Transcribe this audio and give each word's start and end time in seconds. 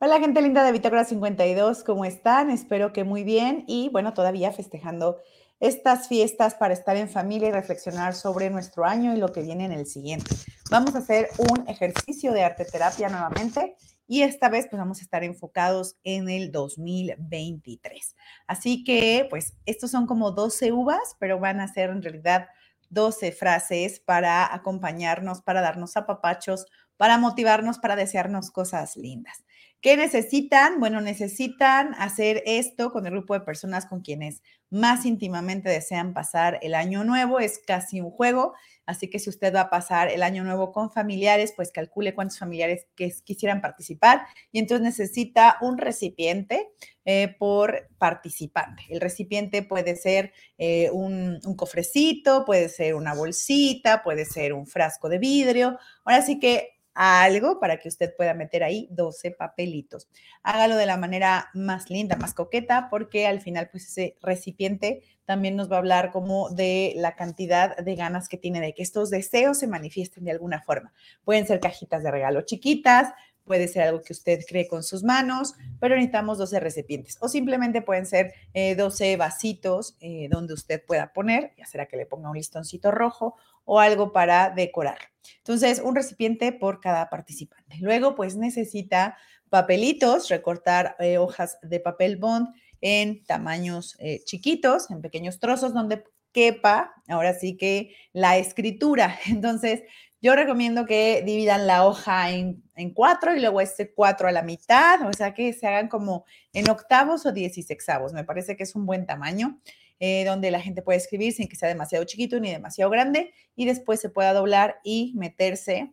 Hola, 0.00 0.20
gente 0.20 0.40
linda 0.40 0.62
de 0.62 0.70
Bitácora 0.70 1.04
52, 1.04 1.82
¿cómo 1.82 2.04
están? 2.04 2.50
Espero 2.50 2.92
que 2.92 3.02
muy 3.02 3.24
bien 3.24 3.64
y 3.66 3.88
bueno, 3.88 4.14
todavía 4.14 4.52
festejando 4.52 5.18
estas 5.58 6.06
fiestas 6.06 6.54
para 6.54 6.72
estar 6.72 6.96
en 6.96 7.08
familia 7.08 7.48
y 7.48 7.50
reflexionar 7.50 8.14
sobre 8.14 8.48
nuestro 8.48 8.84
año 8.84 9.12
y 9.12 9.16
lo 9.16 9.32
que 9.32 9.42
viene 9.42 9.64
en 9.64 9.72
el 9.72 9.86
siguiente. 9.86 10.36
Vamos 10.70 10.94
a 10.94 10.98
hacer 10.98 11.30
un 11.38 11.68
ejercicio 11.68 12.32
de 12.32 12.44
arte 12.44 12.64
terapia 12.64 13.08
nuevamente 13.08 13.74
y 14.06 14.22
esta 14.22 14.48
vez 14.48 14.68
pues 14.70 14.78
vamos 14.78 15.00
a 15.00 15.02
estar 15.02 15.24
enfocados 15.24 15.96
en 16.04 16.28
el 16.28 16.52
2023. 16.52 18.14
Así 18.46 18.84
que 18.84 19.26
pues 19.28 19.54
estos 19.66 19.90
son 19.90 20.06
como 20.06 20.30
12 20.30 20.70
uvas, 20.70 21.16
pero 21.18 21.40
van 21.40 21.58
a 21.58 21.66
ser 21.66 21.90
en 21.90 22.02
realidad 22.04 22.46
12 22.90 23.32
frases 23.32 23.98
para 23.98 24.54
acompañarnos, 24.54 25.42
para 25.42 25.60
darnos 25.60 25.96
apapachos, 25.96 26.66
para 26.96 27.18
motivarnos, 27.18 27.78
para 27.78 27.96
desearnos 27.96 28.52
cosas 28.52 28.96
lindas. 28.96 29.44
¿Qué 29.80 29.96
necesitan? 29.96 30.80
Bueno, 30.80 31.00
necesitan 31.00 31.94
hacer 31.98 32.42
esto 32.46 32.90
con 32.90 33.06
el 33.06 33.12
grupo 33.12 33.34
de 33.34 33.42
personas 33.42 33.86
con 33.86 34.00
quienes 34.00 34.42
más 34.70 35.06
íntimamente 35.06 35.68
desean 35.68 36.14
pasar 36.14 36.58
el 36.62 36.74
año 36.74 37.04
nuevo. 37.04 37.38
Es 37.38 37.60
casi 37.64 38.00
un 38.00 38.10
juego, 38.10 38.54
así 38.86 39.08
que 39.08 39.20
si 39.20 39.30
usted 39.30 39.54
va 39.54 39.62
a 39.62 39.70
pasar 39.70 40.08
el 40.10 40.24
año 40.24 40.42
nuevo 40.42 40.72
con 40.72 40.90
familiares, 40.90 41.52
pues 41.54 41.70
calcule 41.70 42.12
cuántos 42.12 42.40
familiares 42.40 42.86
que 42.96 43.14
quisieran 43.22 43.60
participar 43.60 44.22
y 44.50 44.58
entonces 44.58 44.82
necesita 44.84 45.58
un 45.60 45.78
recipiente 45.78 46.70
eh, 47.04 47.36
por 47.38 47.88
participante. 47.98 48.82
El 48.88 49.00
recipiente 49.00 49.62
puede 49.62 49.94
ser 49.94 50.32
eh, 50.58 50.90
un, 50.90 51.38
un 51.44 51.54
cofrecito, 51.54 52.44
puede 52.44 52.68
ser 52.68 52.96
una 52.96 53.14
bolsita, 53.14 54.02
puede 54.02 54.24
ser 54.24 54.54
un 54.54 54.66
frasco 54.66 55.08
de 55.08 55.18
vidrio. 55.18 55.78
Ahora 56.04 56.22
sí 56.22 56.40
que 56.40 56.77
algo 56.98 57.60
para 57.60 57.78
que 57.78 57.88
usted 57.88 58.12
pueda 58.16 58.34
meter 58.34 58.64
ahí 58.64 58.88
12 58.90 59.30
papelitos. 59.30 60.08
Hágalo 60.42 60.74
de 60.74 60.86
la 60.86 60.96
manera 60.96 61.48
más 61.54 61.90
linda, 61.90 62.16
más 62.16 62.34
coqueta, 62.34 62.88
porque 62.90 63.28
al 63.28 63.40
final, 63.40 63.68
pues 63.70 63.86
ese 63.86 64.16
recipiente 64.20 65.02
también 65.24 65.54
nos 65.54 65.70
va 65.70 65.76
a 65.76 65.78
hablar 65.78 66.10
como 66.10 66.50
de 66.50 66.94
la 66.96 67.14
cantidad 67.14 67.76
de 67.76 67.94
ganas 67.94 68.28
que 68.28 68.36
tiene 68.36 68.60
de 68.60 68.74
que 68.74 68.82
estos 68.82 69.10
deseos 69.10 69.58
se 69.58 69.68
manifiesten 69.68 70.24
de 70.24 70.32
alguna 70.32 70.60
forma. 70.60 70.92
Pueden 71.22 71.46
ser 71.46 71.60
cajitas 71.60 72.02
de 72.02 72.10
regalo 72.10 72.40
chiquitas, 72.42 73.12
puede 73.48 73.66
ser 73.66 73.82
algo 73.82 74.02
que 74.02 74.12
usted 74.12 74.44
cree 74.46 74.68
con 74.68 74.84
sus 74.84 75.02
manos, 75.02 75.54
pero 75.80 75.96
necesitamos 75.96 76.38
12 76.38 76.60
recipientes 76.60 77.16
o 77.20 77.28
simplemente 77.28 77.82
pueden 77.82 78.06
ser 78.06 78.32
12 78.54 79.12
eh, 79.12 79.16
vasitos 79.16 79.96
eh, 80.00 80.28
donde 80.30 80.54
usted 80.54 80.84
pueda 80.86 81.12
poner, 81.12 81.52
ya 81.58 81.66
será 81.66 81.86
que 81.86 81.96
le 81.96 82.06
ponga 82.06 82.30
un 82.30 82.36
listoncito 82.36 82.92
rojo 82.92 83.34
o 83.64 83.80
algo 83.80 84.12
para 84.12 84.50
decorar. 84.50 84.98
Entonces, 85.38 85.80
un 85.84 85.96
recipiente 85.96 86.52
por 86.52 86.80
cada 86.80 87.10
participante. 87.10 87.76
Luego, 87.80 88.14
pues 88.14 88.36
necesita 88.36 89.16
papelitos, 89.50 90.28
recortar 90.28 90.94
eh, 91.00 91.18
hojas 91.18 91.58
de 91.62 91.80
papel 91.80 92.16
bond 92.16 92.48
en 92.80 93.24
tamaños 93.24 93.98
chiquitos, 94.24 94.88
en 94.92 95.00
pequeños 95.00 95.40
trozos 95.40 95.74
donde 95.74 96.04
quepa, 96.32 96.92
ahora 97.08 97.34
sí 97.34 97.56
que 97.56 97.94
la 98.12 98.38
escritura. 98.38 99.18
Entonces, 99.26 99.82
yo 100.20 100.34
recomiendo 100.34 100.84
que 100.84 101.22
dividan 101.24 101.66
la 101.66 101.86
hoja 101.86 102.30
en, 102.30 102.62
cuatro 102.94 103.34
y 103.34 103.40
luego 103.40 103.60
este 103.60 103.92
cuatro 103.92 104.28
a 104.28 104.32
la 104.32 104.42
mitad, 104.42 105.06
o 105.06 105.12
sea 105.12 105.34
que 105.34 105.52
se 105.52 105.66
hagan 105.66 105.88
como 105.88 106.24
en 106.52 106.70
octavos 106.70 107.26
o 107.26 107.32
dieciséisavos. 107.32 108.12
Me 108.12 108.24
parece 108.24 108.56
que 108.56 108.62
es 108.62 108.74
un 108.74 108.86
buen 108.86 109.06
tamaño 109.06 109.60
eh, 110.00 110.24
donde 110.24 110.50
la 110.50 110.60
gente 110.60 110.82
puede 110.82 110.98
escribir 110.98 111.32
sin 111.32 111.48
que 111.48 111.56
sea 111.56 111.68
demasiado 111.68 112.04
chiquito 112.04 112.38
ni 112.38 112.50
demasiado 112.50 112.90
grande 112.90 113.32
y 113.56 113.66
después 113.66 114.00
se 114.00 114.10
pueda 114.10 114.32
doblar 114.32 114.80
y 114.84 115.12
meterse 115.16 115.92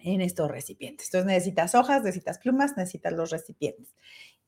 en 0.00 0.20
estos 0.20 0.50
recipientes. 0.50 1.06
Entonces 1.06 1.26
necesitas 1.26 1.74
hojas, 1.74 2.02
necesitas 2.02 2.38
plumas, 2.38 2.76
necesitas 2.76 3.12
los 3.12 3.30
recipientes. 3.30 3.94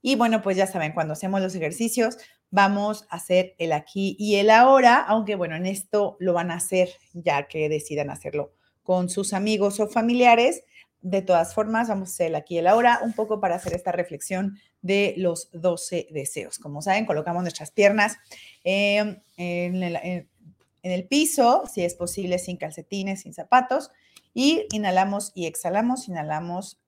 Y 0.03 0.17
bueno, 0.17 0.42
pues 0.42 0.56
ya 0.56 0.67
saben, 0.67 0.92
cuando 0.92 1.14
hacemos 1.14 1.41
los 1.41 1.55
ejercicios, 1.55 2.19
vamos 2.51 3.06
a 3.11 3.17
hacer 3.17 3.55
el 3.58 3.73
aquí 3.73 4.17
y 4.19 4.36
el 4.36 4.51
ahora, 4.51 4.97
aunque 4.97 5.36
bueno, 5.36 5.57
en 5.57 5.67
esto 5.67 6.17
lo 6.20 6.33
van 6.33 6.51
a 6.51 6.57
hacer 6.57 6.91
ya 7.13 7.48
que 7.48 7.68
decidan 7.68 8.11
hacerlo 8.11 8.54
con 8.84 9.08
sus 9.08 9.33
amigos 9.33 9.80
o 9.80 9.89
familiares. 9.89 10.62
De 11.00 11.20
todas 11.20 11.55
formas, 11.55 11.89
vamos 11.89 12.11
a 12.11 12.12
hacer 12.12 12.36
aquí 12.36 12.56
el 12.58 12.68
ahora 12.68 13.00
un 13.02 13.12
poco 13.12 13.40
para 13.40 13.56
hacer 13.56 13.74
esta 13.74 13.90
reflexión 13.90 14.58
de 14.80 15.14
los 15.17 15.50
12 15.52 16.06
deseos. 16.12 16.58
Como 16.58 16.80
saben, 16.80 17.06
colocamos 17.06 17.42
nuestras 17.42 17.73
piernas 17.73 18.17
em, 18.62 19.20
en, 19.36 19.83
el, 19.83 19.96
en 19.96 20.28
el 20.83 21.08
piso, 21.08 21.64
si 21.67 21.83
es 21.83 21.94
posible, 21.94 22.39
sin 22.39 22.56
calcetines, 22.56 23.23
sin 23.23 23.34
zapatos, 23.34 23.90
y 24.34 24.67
inhalamos 24.73 25.33
y 25.34 25.46
exhalamos, 25.46 26.08
inhalamos 26.08 26.78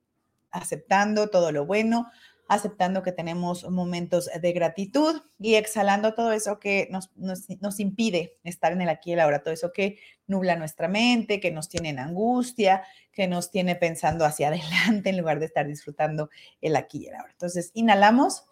aceptando 0.50 1.28
todo 1.28 1.52
lo 1.52 1.66
bueno, 1.66 2.06
aceptando 2.48 3.02
que 3.02 3.12
tenemos 3.12 3.68
momentos 3.68 4.30
de 4.40 4.52
gratitud 4.52 5.22
y 5.38 5.54
exhalando 5.54 6.14
todo 6.14 6.32
eso 6.32 6.60
que 6.60 6.88
nos, 6.90 7.10
nos, 7.16 7.80
impide 7.80 8.38
estar 8.44 8.72
en 8.72 8.82
el 8.82 8.88
aquí 8.88 9.10
y 9.10 9.12
el 9.14 9.20
ahora, 9.20 9.42
todo 9.42 9.52
eso 9.52 9.72
que 9.72 9.98
nubla 10.26 10.56
nuestra 10.56 10.86
mente, 10.86 11.40
que 11.40 11.50
nos 11.50 11.68
tiene 11.68 11.90
en 11.90 11.98
angustia, 11.98 12.84
que 13.12 13.26
nos 13.26 13.50
tiene 13.50 13.74
pensando 13.74 14.24
hacia 14.24 14.48
adelante 14.48 15.10
en 15.10 15.18
lugar 15.18 15.40
de 15.40 15.46
estar 15.46 15.66
disfrutando 15.66 16.30
el 16.60 16.76
aquí 16.76 17.04
y 17.04 17.08
el 17.08 17.16
ahora. 17.16 17.32
Entonces, 17.32 17.70
inhalamos, 17.74 18.44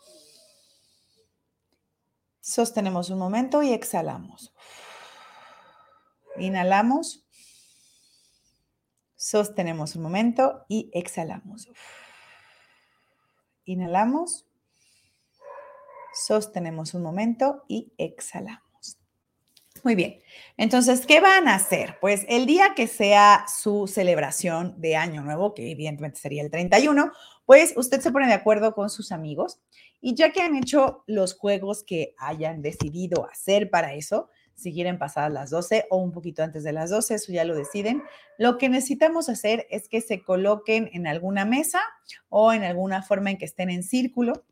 sostenemos 2.41 3.11
un 3.11 3.19
momento 3.19 3.63
y 3.63 3.73
exhalamos. 3.73 4.53
Inhalamos, 6.37 7.25
sostenemos 9.15 9.95
un 9.95 10.03
momento 10.03 10.65
y 10.69 10.91
exhalamos. 10.93 11.69
Inhalamos, 13.65 14.47
sostenemos 16.13 16.95
un 16.95 17.03
momento 17.03 17.65
y 17.69 17.93
exhalamos. 17.99 18.99
Muy 19.83 19.95
bien. 19.95 20.21
Entonces, 20.57 21.05
¿qué 21.05 21.21
van 21.21 21.49
a 21.49 21.57
hacer? 21.57 21.99
Pues 22.01 22.25
el 22.29 22.47
día 22.47 22.75
que 22.75 22.87
sea 22.87 23.45
su 23.49 23.87
celebración 23.87 24.81
de 24.81 24.97
Año 24.97 25.23
Nuevo, 25.23 25.53
que 25.53 25.71
evidentemente 25.71 26.21
sería 26.21 26.43
el 26.43 26.51
31, 26.51 27.13
pues 27.45 27.75
usted 27.77 28.01
se 28.01 28.11
pone 28.11 28.27
de 28.27 28.33
acuerdo 28.33 28.75
con 28.75 28.89
sus 28.89 29.13
amigos 29.13 29.61
y 30.01 30.15
ya 30.15 30.33
que 30.33 30.43
han 30.43 30.57
hecho 30.57 31.05
los 31.07 31.35
juegos 31.35 31.83
que 31.85 32.15
hayan 32.19 32.63
decidido 32.63 33.29
hacer 33.31 33.71
para 33.71 33.95
eso, 33.95 34.31
si 34.55 34.73
quieren 34.73 34.99
pasar 34.99 35.31
las 35.31 35.51
12 35.51 35.87
o 35.91 35.99
un 35.99 36.13
poquito 36.13 36.43
antes 36.43 36.65
de 36.65 36.73
las 36.73 36.91
12, 36.91 37.15
eso 37.15 37.33
ya 37.33 37.45
lo 37.45 37.55
deciden. 37.55 38.03
Lo 38.39 38.59
que 38.59 38.69
necesitamos 38.69 39.29
hacer 39.29 39.67
es 39.71 39.89
que 39.89 40.01
se 40.01 40.23
coloquen 40.23 40.91
en 40.93 41.07
alguna 41.07 41.45
mesa 41.45 41.81
o 42.29 42.53
en 42.53 42.65
alguna 42.65 43.03
forma 43.03 43.31
en 43.31 43.39
que 43.39 43.45
estén 43.45 43.71
en 43.71 43.83
círculo. 43.83 44.45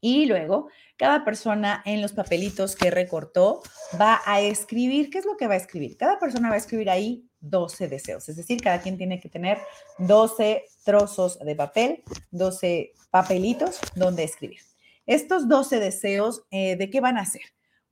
Y 0.00 0.26
luego, 0.26 0.68
cada 0.96 1.24
persona 1.24 1.82
en 1.84 2.00
los 2.00 2.12
papelitos 2.12 2.74
que 2.74 2.90
recortó 2.90 3.62
va 4.00 4.20
a 4.24 4.40
escribir, 4.40 5.10
¿qué 5.10 5.18
es 5.18 5.26
lo 5.26 5.36
que 5.36 5.46
va 5.46 5.54
a 5.54 5.58
escribir? 5.58 5.96
Cada 5.98 6.18
persona 6.18 6.48
va 6.48 6.54
a 6.54 6.58
escribir 6.58 6.88
ahí 6.88 7.28
12 7.40 7.88
deseos, 7.88 8.28
es 8.28 8.36
decir, 8.36 8.60
cada 8.60 8.80
quien 8.80 8.96
tiene 8.96 9.20
que 9.20 9.28
tener 9.28 9.58
12 9.98 10.64
trozos 10.84 11.38
de 11.38 11.54
papel, 11.54 12.02
12 12.30 12.92
papelitos 13.10 13.80
donde 13.94 14.24
escribir. 14.24 14.60
Estos 15.06 15.48
12 15.48 15.80
deseos, 15.80 16.44
eh, 16.50 16.76
¿de 16.76 16.90
qué 16.90 17.00
van 17.00 17.18
a 17.18 17.26
ser? 17.26 17.42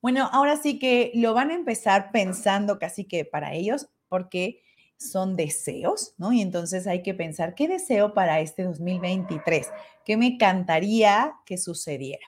Bueno, 0.00 0.28
ahora 0.32 0.56
sí 0.56 0.78
que 0.78 1.10
lo 1.14 1.34
van 1.34 1.50
a 1.50 1.54
empezar 1.54 2.10
pensando 2.12 2.78
casi 2.78 3.04
que 3.04 3.25
para 3.25 3.54
ellos, 3.54 3.88
porque 4.09 4.62
son 4.97 5.36
deseos, 5.36 6.14
¿no? 6.19 6.32
Y 6.32 6.41
entonces 6.41 6.86
hay 6.86 7.03
que 7.03 7.14
pensar, 7.14 7.54
¿qué 7.54 7.69
deseo 7.69 8.14
para 8.14 8.41
este 8.41 8.64
2023? 8.64 9.69
¿Qué 10.04 10.16
me 10.16 10.26
encantaría 10.26 11.34
que 11.47 11.56
sucediera? 11.56 12.26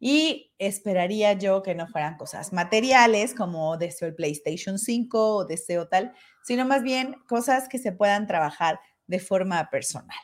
Y 0.00 0.52
esperaría 0.58 1.32
yo 1.32 1.62
que 1.62 1.74
no 1.74 1.88
fueran 1.88 2.16
cosas 2.16 2.52
materiales 2.52 3.34
como 3.34 3.76
deseo 3.78 4.08
el 4.08 4.14
PlayStation 4.14 4.78
5 4.78 5.36
o 5.36 5.44
deseo 5.44 5.88
tal, 5.88 6.12
sino 6.44 6.64
más 6.64 6.82
bien 6.82 7.14
cosas 7.28 7.68
que 7.68 7.78
se 7.78 7.92
puedan 7.92 8.26
trabajar 8.26 8.78
de 9.06 9.18
forma 9.18 9.68
personal. 9.70 10.18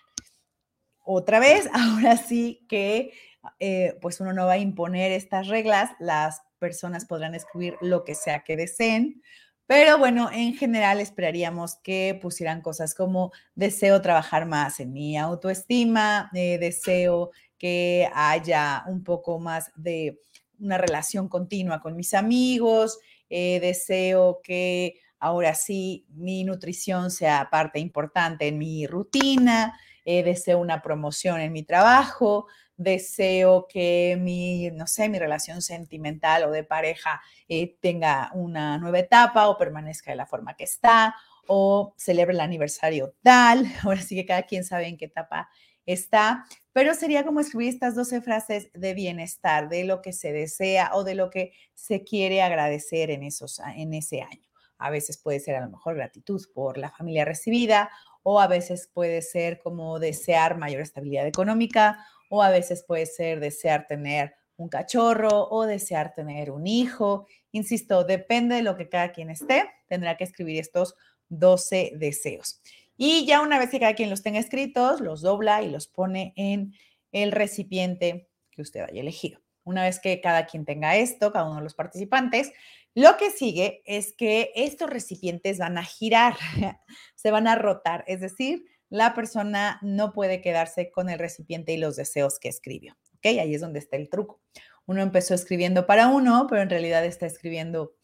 Otra 1.05 1.41
vez, 1.41 1.69
ahora 1.73 2.17
sí 2.17 2.65
que 2.69 3.13
eh, 3.59 3.97
pues 4.01 4.21
uno 4.21 4.33
no 4.33 4.47
va 4.47 4.53
a 4.53 4.59
imponer 4.59 5.13
estas 5.13 5.49
reglas, 5.49 5.91
las 5.99 6.43
personas 6.59 7.05
podrán 7.05 7.35
escribir 7.35 7.77
lo 7.81 8.05
que 8.05 8.15
sea 8.15 8.43
que 8.45 8.57
deseen. 8.57 9.23
Pero 9.67 9.99
bueno, 9.99 10.31
en 10.31 10.55
general 10.55 11.01
esperaríamos 11.01 11.77
que 11.77 12.19
pusieran 12.21 12.61
cosas 12.61 12.95
como 12.95 13.33
deseo 13.55 14.03
trabajar 14.03 14.47
más 14.47 14.79
en 14.81 14.93
mi 14.93 15.17
autoestima, 15.17 16.31
eh, 16.35 16.59
deseo 16.59 17.31
que 17.59 18.09
haya 18.15 18.85
un 18.87 19.03
poco 19.03 19.39
más 19.39 19.73
de 19.75 20.21
una 20.59 20.77
relación 20.77 21.29
continua 21.29 21.81
con 21.81 21.97
mis 21.97 22.13
amigos, 22.13 22.99
eh, 23.31 23.59
deseo 23.61 24.41
que 24.43 24.97
ahora 25.19 25.55
sí 25.55 26.07
mi 26.11 26.45
nutrición 26.45 27.11
sea 27.11 27.49
parte 27.51 27.79
importante 27.79 28.49
en 28.49 28.59
mi 28.59 28.87
rutina, 28.87 29.79
deseo 30.05 30.59
una 30.59 30.83
promoción 30.83 31.41
en 31.41 31.51
mi 31.51 31.63
trabajo, 31.63 32.47
deseo 32.77 33.67
que 33.69 34.17
mi, 34.21 34.71
no 34.71 34.87
sé, 34.87 35.09
mi 35.09 35.19
relación 35.19 35.63
sentimental 35.63 36.45
o 36.45 36.51
de 36.51 36.65
pareja 36.65 37.21
eh, 37.49 37.77
tenga 37.81 38.31
una 38.35 38.79
nueva 38.79 38.99
etapa 38.99 39.49
o 39.49 39.59
permanezca 39.59 40.11
de 40.11 40.17
la 40.17 40.27
forma 40.27 40.55
que 40.57 40.65
está 40.65 41.15
o 41.47 41.95
celebre 41.97 42.35
el 42.35 42.41
aniversario 42.41 43.15
tal. 43.23 43.67
Ahora 43.83 44.01
sí 44.01 44.15
que 44.15 44.27
cada 44.27 44.43
quien 44.43 44.65
sabe 44.65 44.89
en 44.89 44.97
qué 44.97 45.07
etapa 45.07 45.49
está, 45.87 46.47
pero 46.73 46.95
sería 46.95 47.25
como 47.25 47.41
escribir 47.41 47.69
estas 47.69 47.95
12 47.95 48.23
frases 48.23 48.71
de 48.73 48.95
bienestar, 48.95 49.69
de 49.69 49.85
lo 49.85 50.01
que 50.01 50.13
se 50.13 50.33
desea 50.33 50.91
o 50.95 51.05
de 51.05 51.15
lo 51.15 51.31
que 51.31 51.53
se 51.75 52.05
quiere 52.05 52.43
agradecer 52.43 53.11
en, 53.11 53.23
esos, 53.23 53.61
en 53.77 53.93
ese 53.95 54.23
año. 54.23 54.49
A 54.79 54.91
veces 54.91 55.19
puede 55.19 55.41
ser 55.41 55.57
a 55.57 55.61
lo 55.61 55.71
mejor 55.71 55.95
gratitud 55.95 56.43
por 56.55 56.79
la 56.79 56.91
familia 56.91 57.25
recibida 57.25 57.91
o 58.23 58.41
a 58.41 58.47
veces 58.47 58.91
puede 58.93 59.23
ser 59.23 59.61
como 59.61 59.99
desear 59.99 60.59
mayor 60.59 60.81
estabilidad 60.81 61.27
económica 61.27 62.05
o 62.35 62.43
a 62.43 62.51
veces 62.51 62.83
puede 62.83 63.07
ser 63.07 63.39
desear 63.39 63.87
tener 63.87 64.35
un 64.57 64.69
cachorro 64.69 65.49
o 65.51 65.67
desear 65.67 66.15
tener 66.15 66.51
un 66.51 66.67
hijo. 66.67 67.27
Insisto, 67.53 68.03
depende 68.03 68.57
de 68.57 68.63
lo 68.63 68.77
que 68.77 68.89
cada 68.89 69.13
quien 69.13 69.31
esté, 69.31 69.71
tendrá 69.87 70.17
que 70.17 70.25
escribir 70.25 70.59
estos 70.59 70.97
12 71.29 71.93
deseos. 71.95 72.61
Y 72.97 73.25
ya 73.25 73.41
una 73.41 73.61
vez 73.61 73.71
que 73.71 73.79
cada 73.79 73.95
quien 73.95 74.11
los 74.11 74.23
tenga 74.23 74.41
escritos, 74.41 75.01
los 75.01 75.23
dobla 75.23 75.63
y 75.63 75.71
los 75.71 75.87
pone 75.87 76.33
en 76.37 76.75
el 77.13 77.31
recipiente 77.31 78.29
que 78.51 78.63
usted 78.63 78.81
haya 78.81 79.01
elegido. 79.01 79.41
Una 79.63 79.85
vez 79.85 80.01
que 80.01 80.21
cada 80.21 80.47
quien 80.47 80.65
tenga 80.65 80.97
esto, 80.97 81.33
cada 81.33 81.47
uno 81.47 81.57
de 81.59 81.63
los 81.63 81.75
participantes, 81.75 82.53
lo 82.95 83.17
que 83.17 83.31
sigue 83.31 83.83
es 83.87 84.13
que 84.13 84.51
estos 84.57 84.91
recipientes 84.91 85.59
van 85.59 85.79
a 85.79 85.85
girar, 85.85 86.37
se 87.15 87.31
van 87.31 87.47
a 87.47 87.55
rotar, 87.55 88.05
es 88.09 88.21
decir, 88.21 88.65
la 88.91 89.15
persona 89.15 89.79
no 89.83 90.13
puede 90.13 90.41
quedarse 90.41 90.91
con 90.91 91.09
el 91.09 91.19
recipiente 91.19 91.73
y 91.73 91.77
los 91.77 91.97
deseos 91.97 92.39
que 92.39 92.49
escribió. 92.49 92.97
¿Ok? 93.17 93.27
Ahí 93.27 93.55
es 93.55 93.61
donde 93.61 93.79
está 93.79 93.97
el 93.97 94.09
truco. 94.09 94.41
Uno 94.87 95.03
empezó 95.03 95.35
escribiendo 95.35 95.87
para 95.87 96.09
uno, 96.09 96.47
pero 96.49 96.63
en 96.63 96.71
realidad 96.71 97.05
está 97.05 97.27
escribiendo 97.27 97.95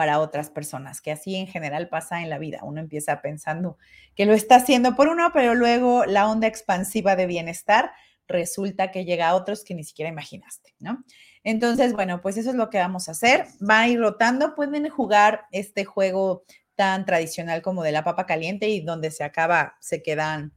para 0.00 0.20
otras 0.20 0.48
personas, 0.48 1.02
que 1.02 1.12
así 1.12 1.36
en 1.36 1.46
general 1.46 1.90
pasa 1.90 2.22
en 2.22 2.30
la 2.30 2.38
vida. 2.38 2.60
Uno 2.62 2.80
empieza 2.80 3.20
pensando 3.20 3.76
que 4.14 4.24
lo 4.24 4.32
está 4.32 4.56
haciendo 4.56 4.96
por 4.96 5.08
uno, 5.08 5.30
pero 5.34 5.54
luego 5.54 6.06
la 6.06 6.26
onda 6.30 6.46
expansiva 6.46 7.16
de 7.16 7.26
bienestar 7.26 7.92
resulta 8.26 8.92
que 8.92 9.04
llega 9.04 9.28
a 9.28 9.34
otros 9.34 9.62
que 9.62 9.74
ni 9.74 9.84
siquiera 9.84 10.10
imaginaste, 10.10 10.74
¿no? 10.78 11.04
Entonces, 11.44 11.92
bueno, 11.92 12.22
pues 12.22 12.38
eso 12.38 12.48
es 12.48 12.56
lo 12.56 12.70
que 12.70 12.78
vamos 12.78 13.08
a 13.08 13.12
hacer. 13.12 13.44
Va 13.60 13.80
a 13.80 13.88
ir 13.88 13.98
rotando, 13.98 14.54
pueden 14.54 14.88
jugar 14.88 15.46
este 15.50 15.84
juego 15.84 16.44
tan 16.80 17.04
tradicional 17.04 17.60
como 17.60 17.82
de 17.82 17.92
la 17.92 18.04
papa 18.04 18.24
caliente 18.24 18.70
y 18.70 18.80
donde 18.80 19.10
se 19.10 19.22
acaba, 19.22 19.76
se 19.80 20.02
quedan 20.02 20.54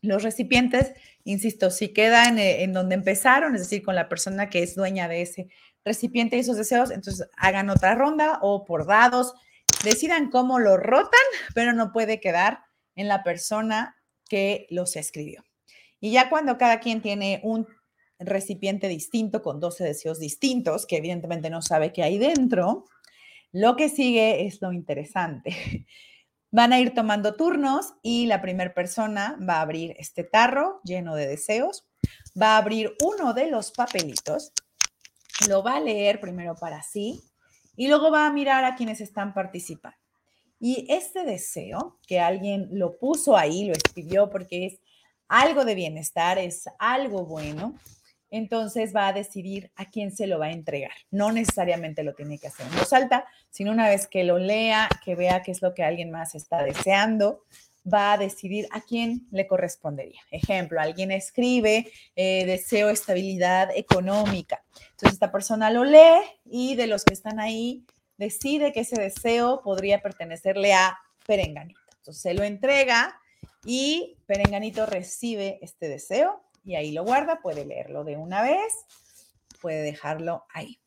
los 0.00 0.24
recipientes, 0.24 0.92
insisto, 1.22 1.70
si 1.70 1.90
quedan 1.92 2.36
eh, 2.40 2.64
en, 2.64 2.72
donde 2.72 2.96
empezaron, 2.96 3.54
es 3.54 3.60
decir, 3.60 3.84
con 3.84 3.94
la 3.94 4.08
persona 4.08 4.50
que 4.50 4.64
es 4.64 4.74
dueña 4.74 5.06
de 5.06 5.22
ese 5.22 5.50
recipiente 5.84 6.34
y 6.34 6.40
esos 6.40 6.56
deseos, 6.56 6.90
entonces 6.90 7.28
hagan 7.36 7.70
otra 7.70 7.94
ronda 7.94 8.40
o 8.42 8.64
por 8.64 8.88
dados, 8.88 9.34
decidan 9.84 10.30
cómo 10.30 10.58
lo 10.58 10.76
rotan, 10.78 11.20
pero 11.54 11.72
no 11.72 11.92
puede 11.92 12.18
quedar 12.18 12.64
en 12.96 13.06
la 13.06 13.22
persona 13.22 13.94
que 14.28 14.66
los 14.68 14.96
escribió. 14.96 15.44
Y 16.00 16.10
ya 16.10 16.28
cuando 16.28 16.58
cada 16.58 16.80
quien 16.80 17.02
tiene 17.02 17.40
un 17.44 17.68
recipiente 18.18 18.88
distinto 18.88 19.42
con 19.42 19.60
12 19.60 19.84
deseos 19.84 20.18
distintos, 20.18 20.86
que 20.86 20.96
evidentemente 20.96 21.50
no 21.50 21.62
sabe 21.62 21.92
qué 21.92 22.02
hay 22.02 22.18
dentro, 22.18 22.86
lo 23.52 23.76
que 23.76 23.88
sigue 23.88 24.46
es 24.46 24.60
lo 24.60 24.72
interesante. 24.72 25.86
Van 26.50 26.72
a 26.72 26.80
ir 26.80 26.92
tomando 26.92 27.34
turnos 27.34 27.94
y 28.02 28.26
la 28.26 28.42
primera 28.42 28.74
persona 28.74 29.38
va 29.40 29.54
a 29.54 29.60
abrir 29.62 29.94
este 29.98 30.22
tarro 30.22 30.82
lleno 30.84 31.14
de 31.14 31.26
deseos, 31.26 31.88
va 32.38 32.56
a 32.56 32.58
abrir 32.58 32.94
uno 33.02 33.32
de 33.32 33.50
los 33.50 33.72
papelitos, 33.72 34.52
lo 35.48 35.62
va 35.62 35.76
a 35.76 35.80
leer 35.80 36.20
primero 36.20 36.54
para 36.54 36.82
sí 36.82 37.22
y 37.74 37.88
luego 37.88 38.10
va 38.10 38.26
a 38.26 38.32
mirar 38.32 38.66
a 38.66 38.74
quienes 38.74 39.00
están 39.00 39.32
participando. 39.32 39.96
Y 40.60 40.86
este 40.90 41.24
deseo, 41.24 41.98
que 42.06 42.20
alguien 42.20 42.68
lo 42.72 42.98
puso 42.98 43.34
ahí, 43.34 43.64
lo 43.64 43.72
escribió 43.72 44.28
porque 44.28 44.66
es 44.66 44.80
algo 45.28 45.64
de 45.64 45.74
bienestar, 45.74 46.36
es 46.36 46.64
algo 46.78 47.24
bueno, 47.24 47.78
entonces 48.32 48.96
va 48.96 49.08
a 49.08 49.12
decidir 49.12 49.70
a 49.76 49.84
quién 49.84 50.10
se 50.10 50.26
lo 50.26 50.38
va 50.38 50.46
a 50.46 50.52
entregar. 50.52 50.92
No 51.10 51.30
necesariamente 51.30 52.02
lo 52.02 52.14
tiene 52.14 52.38
que 52.38 52.48
hacer 52.48 52.66
en 52.66 52.78
voz 52.78 52.92
alta, 52.94 53.26
sino 53.50 53.70
una 53.70 53.88
vez 53.88 54.06
que 54.06 54.24
lo 54.24 54.38
lea, 54.38 54.88
que 55.04 55.14
vea 55.14 55.42
qué 55.42 55.52
es 55.52 55.60
lo 55.60 55.74
que 55.74 55.84
alguien 55.84 56.10
más 56.10 56.34
está 56.34 56.64
deseando, 56.64 57.42
va 57.92 58.14
a 58.14 58.18
decidir 58.18 58.66
a 58.70 58.80
quién 58.80 59.26
le 59.30 59.46
correspondería. 59.46 60.20
Ejemplo, 60.30 60.80
alguien 60.80 61.10
escribe, 61.10 61.92
eh, 62.16 62.46
deseo 62.46 62.88
estabilidad 62.88 63.68
económica. 63.76 64.64
Entonces 64.92 65.12
esta 65.12 65.30
persona 65.30 65.70
lo 65.70 65.84
lee 65.84 66.22
y 66.46 66.74
de 66.74 66.86
los 66.86 67.04
que 67.04 67.12
están 67.12 67.38
ahí 67.38 67.84
decide 68.16 68.72
que 68.72 68.80
ese 68.80 68.98
deseo 68.98 69.60
podría 69.62 70.00
pertenecerle 70.00 70.72
a 70.72 70.98
Perenganito. 71.26 71.80
Entonces 71.98 72.22
se 72.22 72.32
lo 72.32 72.44
entrega 72.44 73.14
y 73.66 74.16
Perenganito 74.24 74.86
recibe 74.86 75.58
este 75.60 75.88
deseo 75.88 76.42
y 76.64 76.76
ahí 76.76 76.92
lo 76.92 77.04
guarda, 77.04 77.40
puede 77.40 77.64
leerlo 77.64 78.04
de 78.04 78.16
una 78.16 78.42
vez, 78.42 78.72
puede 79.60 79.82
dejarlo 79.82 80.44
ahí. 80.52 80.78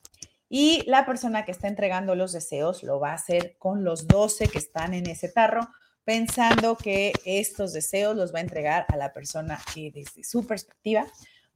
Y 0.49 0.83
la 0.85 1.05
persona 1.05 1.43
que 1.43 1.51
está 1.51 1.67
entregando 1.67 2.15
los 2.15 2.31
deseos 2.31 2.83
lo 2.83 2.99
va 2.99 3.11
a 3.11 3.15
hacer 3.15 3.57
con 3.57 3.83
los 3.83 4.07
12 4.07 4.47
que 4.47 4.59
están 4.59 4.93
en 4.93 5.09
ese 5.09 5.29
tarro, 5.29 5.67
pensando 6.03 6.77
que 6.77 7.13
estos 7.25 7.73
deseos 7.73 8.15
los 8.15 8.33
va 8.33 8.39
a 8.39 8.43
entregar 8.43 8.85
a 8.89 8.95
la 8.95 9.11
persona 9.11 9.59
que 9.73 9.91
desde 9.91 10.23
su 10.23 10.45
perspectiva 10.45 11.07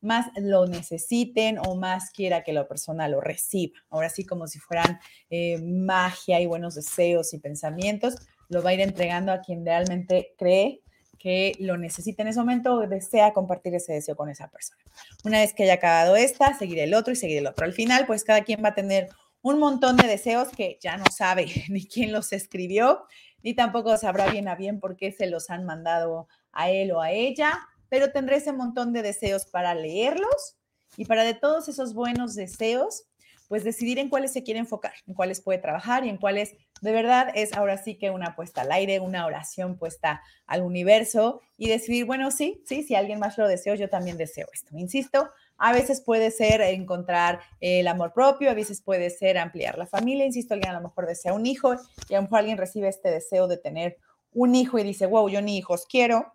más 0.02 0.28
lo 0.38 0.66
necesiten 0.66 1.60
o 1.60 1.76
más 1.76 2.12
quiera 2.12 2.44
que 2.44 2.54
la 2.54 2.68
persona 2.68 3.08
lo 3.08 3.22
reciba. 3.22 3.80
Ahora 3.90 4.10
sí, 4.10 4.26
como 4.26 4.48
si 4.48 4.60
fueran 4.60 5.00
eh, 5.30 5.62
magia 5.62 6.40
y 6.40 6.46
buenos 6.46 6.76
deseos 6.76 7.34
y 7.34 7.40
pensamientos, 7.40 8.16
lo 8.48 8.64
va 8.64 8.72
a 8.72 8.74
ir 8.74 8.82
entregando 8.82 9.32
a 9.32 9.42
quien 9.42 9.66
realmente 9.66 10.34
cree 10.38 10.82
que 11.20 11.56
lo 11.60 11.78
necesita 11.78 12.24
en 12.24 12.30
ese 12.30 12.40
momento 12.40 12.74
o 12.74 12.88
desea 12.88 13.34
compartir 13.34 13.76
ese 13.76 13.94
deseo 13.94 14.16
con 14.16 14.30
esa 14.30 14.50
persona. 14.50 14.82
Una 15.24 15.40
vez 15.40 15.54
que 15.54 15.64
haya 15.64 15.74
acabado 15.74 16.16
esta, 16.16 16.58
seguir 16.58 16.80
el 16.80 16.94
otro 16.94 17.14
y 17.14 17.18
seguir 17.18 17.38
el 17.38 17.48
otro. 17.48 17.66
Al 17.66 17.74
final, 17.74 18.06
pues 18.08 18.24
cada 18.24 18.44
quien 18.44 18.64
va 18.64 18.70
a 18.70 18.76
tener 18.76 19.10
un 19.42 19.60
montón 19.60 19.98
de 19.98 20.08
deseos 20.08 20.50
que 20.50 20.78
ya 20.82 20.98
no 20.98 21.06
sabe 21.16 21.46
ni 21.70 21.86
quién 21.86 22.12
los 22.12 22.34
escribió, 22.34 23.04
ni 23.44 23.54
tampoco 23.54 23.96
sabrá 23.98 24.30
bien 24.32 24.48
a 24.48 24.56
bien 24.56 24.80
por 24.80 24.96
qué 24.96 25.12
se 25.12 25.28
los 25.28 25.50
han 25.50 25.66
mandado 25.66 26.28
a 26.52 26.70
él 26.72 26.92
o 26.92 27.02
a 27.02 27.12
ella, 27.12 27.60
pero 27.90 28.12
tendré 28.12 28.38
ese 28.38 28.54
montón 28.54 28.94
de 28.94 29.02
deseos 29.02 29.46
para 29.46 29.76
leerlos 29.76 30.58
y 30.98 31.06
para 31.06 31.24
de 31.24 31.34
todos 31.34 31.70
esos 31.70 31.94
buenos 31.94 32.36
deseos, 32.36 33.04
pues 33.50 33.64
decidir 33.64 33.98
en 34.00 34.10
cuáles 34.10 34.32
se 34.32 34.44
quiere 34.44 34.60
enfocar, 34.60 34.94
en 35.08 35.16
cuáles 35.16 35.42
puede 35.42 35.58
trabajar 35.58 36.06
y 36.06 36.10
en 36.10 36.18
cuáles 36.18 36.56
de 36.82 36.92
verdad 36.92 37.32
es 37.34 37.52
ahora 37.54 37.78
sí 37.78 37.96
que 37.96 38.12
una 38.12 38.36
puesta 38.36 38.62
al 38.62 38.72
aire, 38.72 39.00
una 39.00 39.26
oración 39.26 39.76
puesta 39.76 40.22
al 40.46 40.62
universo 40.62 41.42
y 41.58 41.68
decidir, 41.68 42.06
bueno, 42.06 42.32
sí, 42.32 42.64
sí, 42.66 42.84
si 42.84 42.96
alguien 42.96 43.20
más 43.20 43.38
lo 43.38 43.48
deseo, 43.48 43.76
yo 43.76 43.90
también 43.90 44.18
deseo 44.18 44.48
esto. 44.54 44.78
Insisto, 44.78 45.30
a 45.58 45.74
veces 45.74 46.00
puede 46.00 46.32
ser 46.32 46.62
encontrar 46.62 47.42
el 47.60 47.88
amor 47.88 48.14
propio, 48.14 48.52
a 48.52 48.54
veces 48.54 48.82
puede 48.82 49.10
ser 49.10 49.38
ampliar 49.40 49.78
la 49.78 49.88
familia, 49.88 50.26
insisto, 50.26 50.54
alguien 50.54 50.72
a 50.72 50.80
lo 50.80 50.88
mejor 50.88 51.08
desea 51.08 51.34
un 51.34 51.48
hijo 51.48 51.76
y 52.08 52.14
a 52.14 52.18
lo 52.18 52.24
mejor 52.24 52.40
alguien 52.40 52.58
recibe 52.58 52.88
este 52.88 53.10
deseo 53.10 53.48
de 53.48 53.58
tener 53.58 53.98
un 54.32 54.54
hijo 54.54 54.78
y 54.78 54.84
dice, 54.84 55.08
wow, 55.08 55.28
yo 55.28 55.42
ni 55.42 55.58
hijos 55.58 55.88
quiero, 55.90 56.34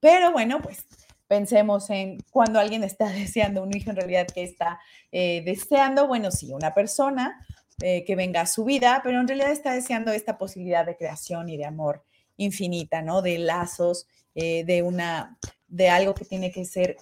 pero 0.00 0.32
bueno, 0.32 0.60
pues 0.60 0.84
Pensemos 1.28 1.90
en 1.90 2.18
cuando 2.30 2.60
alguien 2.60 2.84
está 2.84 3.08
deseando 3.12 3.62
un 3.62 3.76
hijo, 3.76 3.90
en 3.90 3.96
realidad 3.96 4.26
que 4.26 4.42
está 4.42 4.80
eh, 5.12 5.42
deseando, 5.44 6.06
bueno, 6.06 6.30
sí, 6.30 6.52
una 6.52 6.74
persona 6.74 7.44
eh, 7.82 8.04
que 8.04 8.16
venga 8.16 8.42
a 8.42 8.46
su 8.46 8.64
vida, 8.64 9.00
pero 9.04 9.20
en 9.20 9.28
realidad 9.28 9.50
está 9.50 9.72
deseando 9.74 10.12
esta 10.12 10.38
posibilidad 10.38 10.86
de 10.86 10.96
creación 10.96 11.48
y 11.48 11.56
de 11.56 11.66
amor 11.66 12.04
infinita, 12.36 13.02
¿no? 13.02 13.22
De 13.22 13.38
lazos, 13.38 14.06
eh, 14.34 14.64
de 14.64 14.82
una, 14.82 15.38
de 15.68 15.88
algo 15.88 16.14
que 16.14 16.24
tiene 16.24 16.50
que 16.50 16.64
ser 16.64 16.96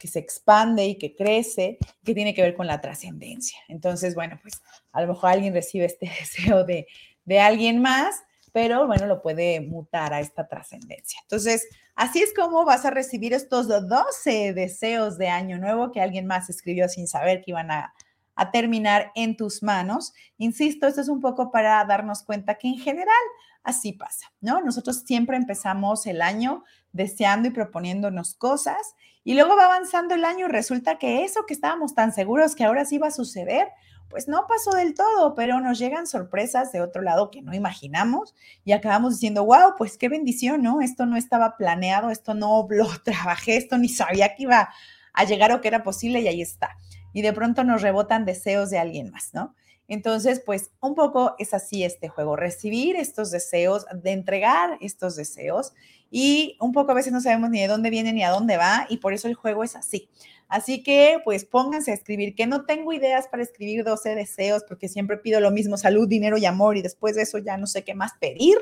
que 0.00 0.08
se 0.08 0.18
expande 0.18 0.86
y 0.86 0.96
que 0.96 1.14
crece, 1.14 1.78
que 2.02 2.14
tiene 2.14 2.34
que 2.34 2.42
ver 2.42 2.56
con 2.56 2.66
la 2.66 2.80
trascendencia. 2.80 3.58
Entonces, 3.68 4.14
bueno, 4.14 4.38
pues 4.40 4.62
a 4.92 5.02
lo 5.02 5.08
mejor 5.08 5.30
alguien 5.30 5.52
recibe 5.52 5.84
este 5.84 6.10
deseo 6.20 6.64
de, 6.64 6.86
de 7.24 7.40
alguien 7.40 7.82
más, 7.82 8.22
pero 8.52 8.86
bueno, 8.86 9.06
lo 9.06 9.22
puede 9.22 9.60
mutar 9.60 10.14
a 10.14 10.20
esta 10.20 10.48
trascendencia. 10.48 11.20
Entonces, 11.22 11.68
así 12.00 12.22
es 12.22 12.32
como 12.32 12.64
vas 12.64 12.86
a 12.86 12.90
recibir 12.90 13.34
estos 13.34 13.68
12 13.68 14.54
deseos 14.54 15.18
de 15.18 15.28
año 15.28 15.58
nuevo 15.58 15.92
que 15.92 16.00
alguien 16.00 16.26
más 16.26 16.48
escribió 16.48 16.88
sin 16.88 17.06
saber 17.06 17.42
que 17.42 17.50
iban 17.50 17.70
a, 17.70 17.92
a 18.36 18.50
terminar 18.50 19.12
en 19.14 19.36
tus 19.36 19.62
manos. 19.62 20.14
Insisto, 20.38 20.86
esto 20.86 21.02
es 21.02 21.10
un 21.10 21.20
poco 21.20 21.50
para 21.50 21.84
darnos 21.84 22.22
cuenta 22.22 22.54
que 22.54 22.68
en 22.68 22.78
general 22.78 23.14
así 23.62 23.92
pasa, 23.92 24.32
¿no? 24.40 24.62
Nosotros 24.62 25.02
siempre 25.04 25.36
empezamos 25.36 26.06
el 26.06 26.22
año 26.22 26.64
deseando 26.92 27.48
y 27.48 27.50
proponiéndonos 27.50 28.34
cosas 28.34 28.94
y 29.22 29.34
luego 29.34 29.54
va 29.54 29.66
avanzando 29.66 30.14
el 30.14 30.24
año 30.24 30.46
y 30.46 30.50
resulta 30.50 30.98
que 30.98 31.24
eso 31.24 31.44
que 31.46 31.52
estábamos 31.52 31.94
tan 31.94 32.14
seguros 32.14 32.54
que 32.54 32.64
ahora 32.64 32.86
sí 32.86 32.96
va 32.96 33.08
a 33.08 33.12
suceder, 33.12 33.68
pues 34.10 34.28
no 34.28 34.46
pasó 34.48 34.72
del 34.72 34.94
todo, 34.94 35.34
pero 35.34 35.60
nos 35.60 35.78
llegan 35.78 36.06
sorpresas 36.06 36.72
de 36.72 36.82
otro 36.82 37.00
lado 37.00 37.30
que 37.30 37.40
no 37.40 37.54
imaginamos 37.54 38.34
y 38.64 38.72
acabamos 38.72 39.14
diciendo, 39.14 39.44
wow, 39.44 39.76
pues 39.78 39.96
qué 39.96 40.08
bendición, 40.08 40.62
¿no? 40.62 40.80
Esto 40.80 41.06
no 41.06 41.16
estaba 41.16 41.56
planeado, 41.56 42.10
esto 42.10 42.34
no 42.34 42.66
lo 42.70 42.88
trabajé, 43.02 43.56
esto 43.56 43.78
ni 43.78 43.88
sabía 43.88 44.34
que 44.34 44.42
iba 44.42 44.68
a 45.14 45.24
llegar 45.24 45.52
o 45.52 45.60
que 45.60 45.68
era 45.68 45.84
posible 45.84 46.20
y 46.20 46.28
ahí 46.28 46.42
está. 46.42 46.76
Y 47.12 47.22
de 47.22 47.32
pronto 47.32 47.64
nos 47.64 47.82
rebotan 47.82 48.24
deseos 48.24 48.68
de 48.70 48.78
alguien 48.78 49.10
más, 49.10 49.30
¿no? 49.32 49.54
Entonces, 49.90 50.40
pues 50.44 50.70
un 50.80 50.94
poco 50.94 51.34
es 51.40 51.52
así 51.52 51.82
este 51.82 52.08
juego, 52.08 52.36
recibir 52.36 52.94
estos 52.94 53.32
deseos, 53.32 53.86
de 53.92 54.12
entregar 54.12 54.78
estos 54.80 55.16
deseos 55.16 55.72
y 56.12 56.56
un 56.60 56.70
poco 56.70 56.92
a 56.92 56.94
veces 56.94 57.12
no 57.12 57.20
sabemos 57.20 57.50
ni 57.50 57.60
de 57.60 57.66
dónde 57.66 57.90
viene 57.90 58.12
ni 58.12 58.22
a 58.22 58.30
dónde 58.30 58.56
va 58.56 58.86
y 58.88 58.98
por 58.98 59.14
eso 59.14 59.26
el 59.26 59.34
juego 59.34 59.64
es 59.64 59.74
así. 59.74 60.08
Así 60.50 60.82
que 60.82 61.18
pues 61.24 61.44
pónganse 61.44 61.92
a 61.92 61.94
escribir, 61.94 62.34
que 62.34 62.48
no 62.48 62.64
tengo 62.64 62.92
ideas 62.92 63.28
para 63.28 63.44
escribir 63.44 63.84
12 63.84 64.16
deseos 64.16 64.64
porque 64.66 64.88
siempre 64.88 65.16
pido 65.16 65.38
lo 65.38 65.52
mismo, 65.52 65.76
salud, 65.76 66.08
dinero 66.08 66.36
y 66.36 66.44
amor 66.44 66.76
y 66.76 66.82
después 66.82 67.14
de 67.14 67.22
eso 67.22 67.38
ya 67.38 67.56
no 67.56 67.68
sé 67.68 67.84
qué 67.84 67.94
más 67.94 68.14
pedir. 68.20 68.58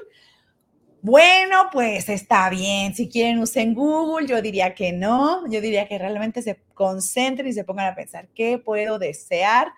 Bueno, 1.01 1.71
pues 1.73 2.11
está 2.11 2.51
bien. 2.51 2.95
Si 2.95 3.09
quieren 3.09 3.39
usen 3.39 3.73
Google, 3.73 4.27
yo 4.27 4.43
diría 4.43 4.75
que 4.75 4.93
no. 4.93 5.51
Yo 5.51 5.63
diría 5.63 5.89
que 5.89 5.97
realmente 5.97 6.43
se 6.43 6.61
concentren 6.75 7.49
y 7.49 7.55
se 7.55 7.65
pongan 7.65 7.87
a 7.87 7.95
pensar 7.95 8.29
qué 8.35 8.59
puedo 8.59 8.99
desear, 8.99 9.69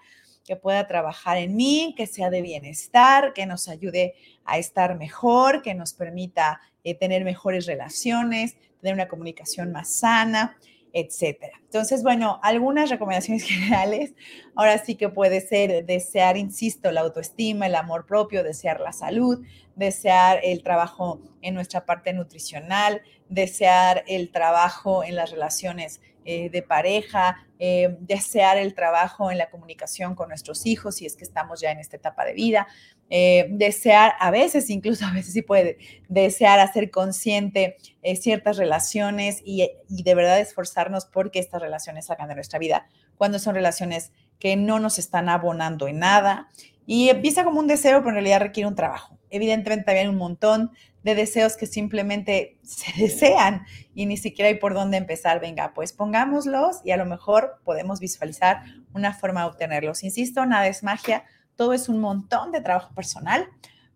que 0.45 0.57
pueda 0.57 0.89
trabajar 0.89 1.37
en 1.37 1.55
mí, 1.55 1.95
que 1.97 2.09
sea 2.09 2.29
de 2.29 2.43
bienestar, 2.43 3.35
que 3.35 3.47
nos 3.47 3.69
ayude 3.69 4.15
a 4.45 4.59
estar 4.59 4.99
mejor, 4.99 5.63
que 5.63 5.75
nos 5.75 5.93
permita 5.93 6.61
eh, 6.83 6.97
tener 6.97 7.23
mejores 7.23 7.67
relaciones, 7.67 8.57
tener 8.81 8.95
una 8.95 9.07
comunicación 9.07 9.71
más 9.71 9.95
sana 9.95 10.57
etcétera. 10.93 11.61
Entonces, 11.65 12.03
bueno, 12.03 12.41
algunas 12.43 12.91
recomendaciones 12.91 13.43
generales. 13.49 14.15
Ahora 14.55 14.79
sí 14.79 14.95
que 14.95 15.09
puede 15.09 15.41
ser 15.41 15.85
desear, 15.85 16.37
insisto, 16.37 16.91
la 16.91 17.03
autoestima, 17.03 17.67
el 17.67 17.75
amor 17.75 18.07
propio, 18.07 18.43
desear 18.43 18.81
la 18.81 18.93
salud, 18.93 19.45
desear 19.77 20.41
el 20.43 20.63
trabajo 20.63 21.21
en 21.43 21.55
nuestra 21.55 21.87
parte 21.87 22.13
nutricional, 22.13 23.03
desear 23.29 24.05
el 24.07 24.31
trabajo 24.31 25.05
en 25.05 25.17
las 25.17 25.31
relaciones 25.31 26.01
eh, 26.25 26.51
de 26.51 26.63
pareja, 26.63 27.47
eh, 27.59 27.97
desear 28.01 28.59
el 28.59 28.75
trabajo 28.75 29.31
en 29.31 29.39
la 29.39 29.51
comunicación 29.51 30.15
con 30.15 30.29
nuestros 30.29 30.67
hijos 30.67 30.97
si 30.97 31.07
es 31.07 31.17
que 31.17 31.25
estamos 31.25 31.61
ya 31.61 31.71
en 31.71 31.79
esta 31.79 31.97
etapa 31.97 32.25
de 32.25 32.35
vida, 32.35 32.67
eh, 33.09 33.47
desear 33.51 34.15
a 34.19 34.31
veces, 34.31 34.71
incluso 34.71 35.05
a 35.07 35.13
veces 35.13 35.33
sí 35.33 35.43
puede, 35.43 35.79
desear 36.09 36.59
hacer 36.61 36.91
consciente 36.91 37.77
ciertas 38.21 38.57
relaciones 38.57 39.43
y, 39.45 39.71
y 39.89 40.03
de 40.03 40.15
verdad 40.15 40.41
esforzarnos 40.41 41.07
porque 41.07 41.39
estas 41.39 41.61
relaciones 41.61 42.07
salgan 42.07 42.29
de 42.29 42.35
nuestra 42.35 42.59
vida 42.59 42.87
cuando 43.17 43.39
son 43.39 43.55
relaciones 43.55 44.13
que 44.39 44.57
no 44.57 44.81
nos 44.81 44.99
están 44.99 45.29
abonando 45.29 45.87
en 45.87 45.99
nada. 45.99 46.49
Y 46.87 47.11
empieza 47.11 47.45
como 47.45 47.61
un 47.61 47.67
deseo, 47.67 47.99
pero 47.99 48.09
en 48.09 48.15
realidad 48.15 48.41
requiere 48.41 48.67
un 48.67 48.75
trabajo. 48.75 49.20
Evidentemente 49.31 49.85
también 49.85 50.09
un 50.09 50.17
montón 50.17 50.73
de 51.03 51.15
deseos 51.15 51.57
que 51.57 51.67
simplemente 51.67 52.59
se 52.63 52.93
desean 53.01 53.65
y 53.95 54.07
ni 54.07 54.17
siquiera 54.17 54.49
hay 54.49 54.57
por 54.57 54.75
dónde 54.75 54.97
empezar. 54.97 55.41
Venga, 55.41 55.73
pues 55.75 55.93
pongámoslos 55.93 56.81
y 56.85 56.91
a 56.91 56.97
lo 56.97 57.07
mejor 57.07 57.61
podemos 57.65 58.01
visualizar 58.01 58.63
una 58.93 59.15
forma 59.15 59.43
de 59.43 59.47
obtenerlos. 59.49 60.03
Insisto, 60.03 60.45
nada 60.47 60.67
es 60.67 60.83
magia, 60.83 61.25
todo 61.57 61.73
es 61.73 61.89
un 61.89 62.01
montón 62.01 62.53
de 62.53 62.61
trabajo 62.61 62.95
personal, 62.95 63.49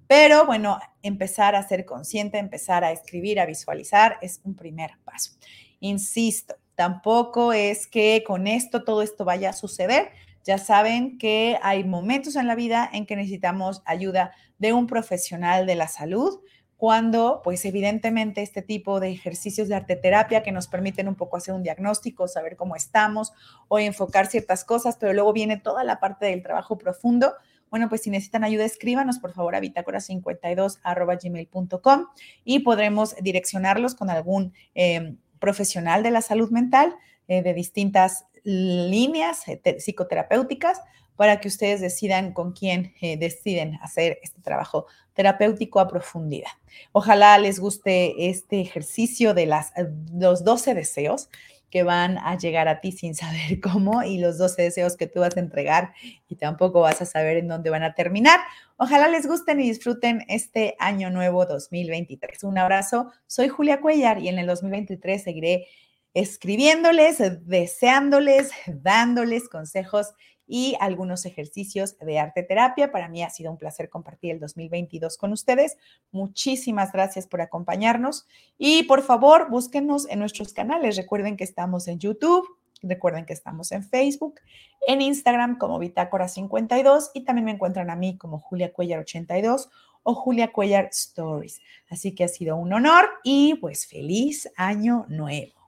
pero 0.07 0.45
bueno, 0.45 0.79
empezar 1.03 1.55
a 1.55 1.67
ser 1.67 1.85
consciente, 1.85 2.39
empezar 2.39 2.85
a 2.85 2.93
escribir, 2.93 3.41
a 3.41 3.47
visualizar 3.47 4.19
es 4.21 4.41
un 4.45 4.55
primer 4.55 4.93
paso. 5.05 5.33
Insisto, 5.81 6.57
tampoco 6.75 7.53
es 7.53 7.87
que 7.87 8.23
con 8.27 8.47
esto 8.47 8.85
todo 8.85 9.03
esto 9.03 9.25
vaya 9.25 9.51
a 9.51 9.55
suceder. 9.55 10.11
Ya 10.45 10.59
saben 10.59 11.19
que 11.19 11.59
hay 11.63 11.85
momentos 11.85 12.37
en 12.37 12.47
la 12.47 12.55
vida 12.55 12.89
en 12.93 13.07
que 13.07 13.17
necesitamos 13.17 13.83
ayuda 13.87 14.33
de 14.59 14.73
un 14.73 14.87
profesional 14.87 15.67
de 15.67 15.75
la 15.75 15.89
salud 15.89 16.41
cuando, 16.77 17.41
pues 17.43 17.65
evidentemente, 17.65 18.43
este 18.43 18.61
tipo 18.61 19.01
de 19.01 19.11
ejercicios 19.11 19.69
de 19.69 19.75
arte 19.75 19.97
terapia 19.97 20.43
que 20.43 20.53
nos 20.53 20.67
permiten 20.67 21.09
un 21.09 21.15
poco 21.15 21.39
hacer 21.39 21.55
un 21.55 21.63
diagnóstico, 21.63 22.29
saber 22.29 22.57
cómo 22.57 22.77
estamos 22.77 23.33
o 23.69 23.79
enfocar 23.79 24.27
ciertas 24.27 24.65
cosas, 24.65 24.99
pero 25.01 25.15
luego 25.15 25.33
viene 25.33 25.57
toda 25.57 25.83
la 25.83 25.99
parte 25.99 26.27
del 26.27 26.43
trabajo 26.43 26.77
profundo. 26.77 27.33
Bueno, 27.71 27.89
pues 27.89 28.03
si 28.03 28.11
necesitan 28.11 28.45
ayuda, 28.45 28.67
escríbanos 28.67 29.19
por 29.19 29.33
favor 29.33 29.55
a 29.55 29.63
bitácora52 29.63 32.09
y 32.45 32.59
podremos 32.59 33.17
direccionarlos 33.17 33.95
con 33.95 34.11
algún 34.11 34.53
eh, 34.75 35.17
profesional 35.39 36.03
de 36.03 36.11
la 36.11 36.21
salud 36.21 36.51
mental 36.51 36.95
eh, 37.29 37.43
de 37.43 37.55
distintas 37.55 38.27
líneas 38.45 39.49
eh, 39.49 39.61
psicoterapéuticas 39.79 40.81
para 41.17 41.41
que 41.41 41.49
ustedes 41.49 41.81
decidan 41.81 42.33
con 42.33 42.53
quién 42.53 42.95
eh, 43.01 43.17
deciden 43.17 43.79
hacer 43.83 44.19
este 44.23 44.41
trabajo 44.43 44.87
terapéutico 45.15 45.81
a 45.81 45.89
profundidad. 45.89 46.51
Ojalá 46.93 47.39
les 47.39 47.61
guste 47.61 48.29
este 48.29 48.61
ejercicio 48.61 49.33
de 49.33 49.47
las, 49.47 49.73
los 50.13 50.45
12 50.45 50.75
deseos 50.75 51.29
que 51.75 51.83
van 51.83 52.19
a 52.19 52.39
llegar 52.39 52.69
a 52.69 52.81
ti 52.81 52.93
sin 52.93 53.17
saber 53.17 53.61
cómo 53.63 54.05
y 54.05 54.19
los 54.19 54.39
12 54.39 54.63
deseos 54.63 54.97
que 54.97 55.09
tú 55.09 55.21
vas 55.21 55.37
a 55.37 55.41
entregar 55.41 55.93
y 56.29 56.37
tampoco 56.37 56.81
vas 56.81 57.03
a 57.03 57.05
saber 57.05 57.37
en 57.37 57.49
dónde 57.49 57.71
van 57.71 57.83
a 57.83 57.95
terminar. 57.95 58.39
Ojalá 58.77 59.09
les 59.09 59.27
gusten 59.27 59.61
y 59.61 59.69
disfruten 59.69 60.25
este 60.29 60.77
año 60.79 61.11
nuevo 61.11 61.47
2023. 61.47 62.45
Un 62.45 62.59
abrazo, 62.59 63.11
soy 63.27 63.49
Julia 63.49 63.81
Cuellar 63.81 64.21
y 64.21 64.29
en 64.29 64.39
el 64.39 64.47
2023 64.47 65.23
seguiré 65.23 65.67
escribiéndoles, 66.15 67.19
deseándoles, 67.47 68.51
dándoles 68.67 69.49
consejos 69.49 70.15
y 70.47 70.77
algunos 70.81 71.27
ejercicios 71.27 71.99
de 71.99 72.19
arte 72.19 72.43
terapia. 72.43 72.93
Para 72.93 73.09
mí 73.09 73.23
ha 73.23 73.31
sido 73.31 73.51
un 73.51 73.59
placer 73.59 73.89
compartir 73.89 74.33
el 74.33 74.41
2022 74.41 75.17
con 75.17 75.33
ustedes. 75.33 75.77
Muchísimas 76.13 76.93
gracias 76.93 77.27
por 77.27 77.41
acompañarnos 77.41 78.27
y 78.59 78.85
por 78.85 79.03
favor 79.03 79.51
búsquenos 79.51 80.09
en 80.09 80.21
nuestros 80.21 80.53
canales. 80.53 80.97
Recuerden 80.97 81.37
que 81.37 81.45
estamos 81.45 81.89
en 81.89 81.99
YouTube. 81.99 82.47
Recuerden 82.83 83.25
que 83.25 83.33
estamos 83.33 83.73
en 83.73 83.83
Facebook, 83.83 84.41
en 84.87 85.01
Instagram 85.01 85.57
como 85.57 85.81
Bitácora52 85.81 87.13
y 87.15 87.25
también 87.25 87.47
me 87.47 87.53
encuentran 87.53 87.89
a 87.89 87.97
mí 87.97 88.19
como 88.19 88.39
Julia 88.39 88.75
Cuellar 88.75 89.01
82 89.01 89.71
o 90.03 90.15
Julia 90.15 90.53
Cuellar 90.53 90.91
Stories. 90.93 91.63
Así 91.89 92.15
que 92.15 92.25
ha 92.25 92.29
sido 92.29 92.57
un 92.57 92.75
honor 92.75 93.09
y 93.25 93.55
pues 93.55 93.87
feliz 93.87 94.51
año 94.57 95.07
nuevo. 95.09 95.64